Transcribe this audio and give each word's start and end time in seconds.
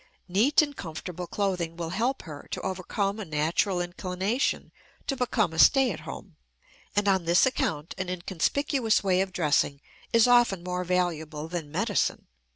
Neat 0.27 0.63
and 0.63 0.75
comfortable 0.75 1.27
clothing 1.27 1.77
will 1.77 1.91
help 1.91 2.23
her 2.23 2.47
to 2.49 2.61
overcome 2.61 3.19
a 3.19 3.23
natural 3.25 3.79
inclination 3.79 4.71
to 5.05 5.15
become 5.15 5.53
a 5.53 5.59
"stay 5.59 5.91
at 5.91 5.99
home," 5.99 6.37
and 6.95 7.07
on 7.07 7.25
this 7.25 7.45
account 7.45 7.93
an 7.99 8.09
inconspicuous 8.09 9.03
way 9.03 9.21
of 9.21 9.31
dressing 9.31 9.79
is 10.11 10.27
often 10.27 10.63
more 10.63 10.83
valuable 10.83 11.47
than 11.47 11.71
medicine. 11.71 12.25